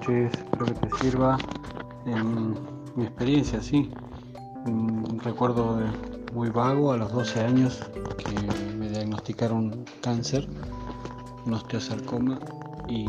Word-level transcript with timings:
espero 0.00 0.66
que 0.66 0.74
te 0.74 0.98
sirva 0.98 1.38
en 2.06 2.54
mi 2.96 3.04
experiencia, 3.04 3.60
sí. 3.60 3.90
Un 4.66 5.20
recuerdo 5.22 5.78
muy 6.32 6.50
vago 6.50 6.92
a 6.92 6.96
los 6.96 7.12
12 7.12 7.40
años 7.40 7.90
que 8.18 8.74
me 8.76 8.88
diagnosticaron 8.88 9.84
cáncer, 10.00 10.48
un 11.44 11.54
osteosarcoma 11.54 12.40
y 12.88 13.06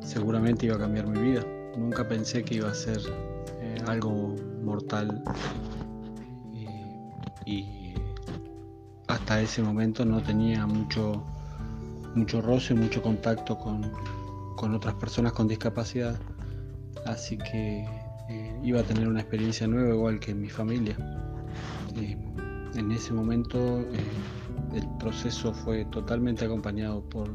seguramente 0.00 0.66
iba 0.66 0.76
a 0.76 0.78
cambiar 0.78 1.06
mi 1.06 1.20
vida. 1.20 1.44
Nunca 1.76 2.06
pensé 2.08 2.44
que 2.44 2.56
iba 2.56 2.70
a 2.70 2.74
ser 2.74 3.00
eh, 3.60 3.76
algo 3.86 4.34
mortal 4.62 5.22
y 7.44 7.94
hasta 9.08 9.40
ese 9.40 9.62
momento 9.62 10.04
no 10.04 10.22
tenía 10.22 10.66
mucho, 10.66 11.22
mucho 12.14 12.40
roce, 12.40 12.74
mucho 12.74 13.02
contacto 13.02 13.58
con, 13.58 13.90
otras 14.56 14.94
personas 14.94 15.32
con 15.32 15.48
discapacidad, 15.48 16.18
así 17.06 17.36
que 17.38 17.86
eh, 18.28 18.60
iba 18.62 18.80
a 18.80 18.82
tener 18.82 19.08
una 19.08 19.20
experiencia 19.20 19.66
nueva 19.66 19.94
igual 19.94 20.20
que 20.20 20.34
mi 20.34 20.48
familia. 20.48 20.96
Eh, 21.96 22.16
en 22.74 22.92
ese 22.92 23.12
momento 23.12 23.80
eh, 23.80 23.86
el 24.74 24.88
proceso 24.98 25.52
fue 25.52 25.84
totalmente 25.86 26.44
acompañado 26.44 27.02
por, 27.08 27.30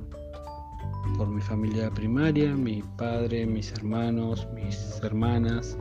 por 1.17 1.27
mi 1.27 1.41
familia 1.41 1.91
primaria, 1.91 2.55
mi 2.55 2.81
padre, 2.98 3.45
mis 3.45 3.71
hermanos, 3.73 4.48
mis 4.54 4.99
hermanas 5.04 5.77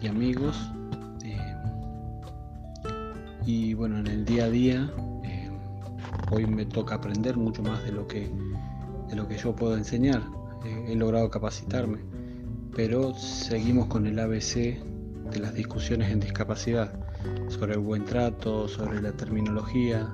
y 0.00 0.06
amigos 0.06 0.56
y 3.46 3.72
bueno, 3.72 3.98
en 3.98 4.06
el 4.08 4.26
día 4.26 4.44
a 4.44 4.50
día 4.50 4.92
hoy 6.30 6.46
me 6.46 6.66
toca 6.66 6.96
aprender 6.96 7.36
mucho 7.36 7.62
más 7.62 7.82
de 7.84 7.92
lo 7.92 8.06
que, 8.06 8.30
de 9.08 9.16
lo 9.16 9.26
que 9.26 9.38
yo 9.38 9.54
puedo 9.54 9.76
enseñar. 9.76 10.22
Eh, 10.64 10.86
he 10.88 10.94
logrado 10.94 11.30
capacitarme, 11.30 11.98
pero 12.74 13.14
seguimos 13.14 13.86
con 13.86 14.06
el 14.06 14.18
ABC 14.18 14.82
de 15.30 15.38
las 15.40 15.54
discusiones 15.54 16.10
en 16.10 16.20
discapacidad, 16.20 16.92
sobre 17.48 17.74
el 17.74 17.80
buen 17.80 18.04
trato, 18.04 18.68
sobre 18.68 19.00
la 19.02 19.12
terminología, 19.12 20.08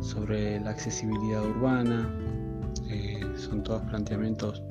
sobre 0.00 0.60
la 0.60 0.70
accesibilidad 0.70 1.44
urbana. 1.44 2.10
Eh, 2.88 3.20
son 3.36 3.62
todos 3.62 3.82
planteamientos 3.82 4.62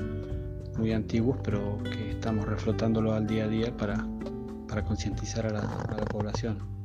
muy 0.77 0.91
antiguos, 0.91 1.37
pero 1.43 1.77
que 1.83 2.11
estamos 2.11 2.45
reflotándolo 2.45 3.13
al 3.13 3.25
día 3.27 3.45
a 3.45 3.47
día 3.47 3.75
para, 3.77 4.05
para 4.67 4.83
concientizar 4.83 5.45
a 5.45 5.51
la 5.51 6.05
población 6.05 6.75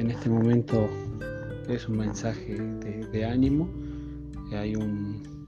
en 0.00 0.10
este 0.10 0.30
momento 0.30 0.88
es 1.68 1.88
un 1.88 1.98
mensaje 1.98 2.56
de, 2.56 3.24
ánimo. 3.24 3.68
Hay 4.52 4.74
un, 4.74 5.39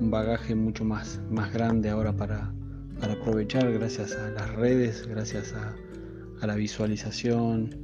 bagaje 0.00 0.54
mucho 0.54 0.84
más, 0.84 1.20
más 1.30 1.52
grande 1.52 1.90
ahora 1.90 2.12
para, 2.12 2.52
aprovechar 3.02 3.72
gracias 3.72 4.16
a 4.16 4.30
las 4.30 4.54
redes, 4.56 5.06
gracias 5.06 5.54
a, 5.54 5.74
la 6.46 6.54
visualización 6.54 7.74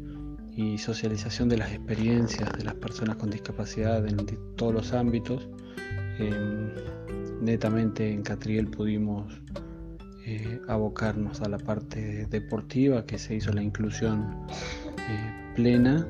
y 0.57 0.79
socialización 0.79 1.49
de 1.49 1.57
las 1.57 1.73
experiencias 1.73 2.53
de 2.53 2.65
las 2.65 2.75
personas 2.75 3.17
con 3.17 3.31
discapacidad 3.31 4.07
en 4.07 4.17
todos 4.57 4.73
los 4.73 4.93
ámbitos. 4.93 5.49
netamente 7.41 8.13
en 8.13 8.23
Catriel 8.23 8.69
pudimos 8.69 9.43
eh, 10.27 10.61
abocarnos 10.69 11.43
a 11.43 11.49
la 11.49 11.59
parte 11.59 12.27
deportiva 12.27 13.05
que 13.05 13.19
se 13.19 13.35
hizo 13.35 13.53
la 13.53 13.63
inclusión 13.63 14.47
eh, 14.97 15.53
plena, 15.55 16.07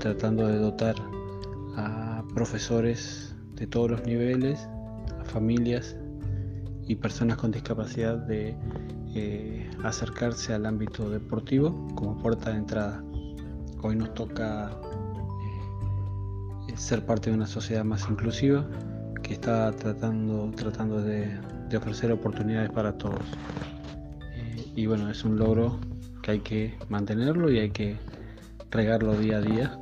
tratando 0.00 0.48
de 0.48 0.58
dotar 0.58 0.96
a 1.76 2.24
profesores 2.34 3.36
de 3.54 3.68
todos 3.68 3.90
los 3.90 4.04
niveles, 4.04 4.58
a 4.58 4.75
familias 5.26 5.96
y 6.86 6.94
personas 6.96 7.36
con 7.36 7.50
discapacidad 7.50 8.16
de 8.16 8.56
eh, 9.14 9.70
acercarse 9.82 10.52
al 10.54 10.66
ámbito 10.66 11.10
deportivo 11.10 11.88
como 11.94 12.16
puerta 12.18 12.50
de 12.50 12.58
entrada. 12.58 13.02
Hoy 13.82 13.96
nos 13.96 14.14
toca 14.14 14.70
eh, 16.68 16.76
ser 16.76 17.04
parte 17.04 17.30
de 17.30 17.36
una 17.36 17.46
sociedad 17.46 17.84
más 17.84 18.08
inclusiva 18.08 18.66
que 19.22 19.34
está 19.34 19.72
tratando, 19.72 20.50
tratando 20.54 21.00
de, 21.00 21.38
ofrecer 21.76 22.12
oportunidades 22.12 22.70
para 22.70 22.96
todos. 22.96 23.22
Eh, 24.34 24.72
y 24.76 24.86
bueno, 24.86 25.10
es 25.10 25.24
un 25.24 25.36
logro 25.36 25.78
que 26.22 26.32
hay 26.32 26.40
que 26.40 26.74
mantenerlo 26.88 27.50
y 27.50 27.58
hay 27.58 27.70
que 27.70 27.96
regarlo 28.70 29.16
día 29.16 29.38
a 29.38 29.40
día 29.40 29.78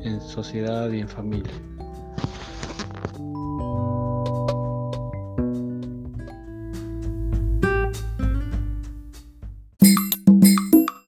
en 0.00 0.20
sociedad 0.20 0.90
y 0.90 1.00
en 1.00 1.08
familia. 1.08 1.52